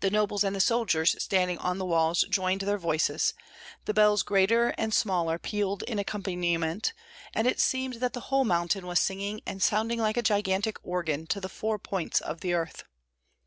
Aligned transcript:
The 0.00 0.08
nobles 0.10 0.42
and 0.42 0.56
the 0.56 0.58
soldiers 0.58 1.22
standing 1.22 1.58
on 1.58 1.76
the 1.76 1.84
walls 1.84 2.24
joined 2.30 2.62
their 2.62 2.78
voices, 2.78 3.34
the 3.84 3.92
bells 3.92 4.22
greater 4.22 4.68
and 4.78 4.94
smaller 4.94 5.38
pealed 5.38 5.82
in 5.82 5.98
accompaniment, 5.98 6.94
and 7.34 7.46
it 7.46 7.60
seemed 7.60 7.96
that 7.96 8.14
the 8.14 8.20
whole 8.32 8.46
mountain 8.46 8.86
was 8.86 9.00
singing 9.00 9.42
and 9.44 9.62
sounding 9.62 10.00
like 10.00 10.16
a 10.16 10.22
gigantic 10.22 10.78
organ 10.82 11.26
to 11.26 11.42
the 11.42 11.50
four 11.50 11.78
points 11.78 12.22
of 12.22 12.40
the 12.40 12.54
earth. 12.54 12.84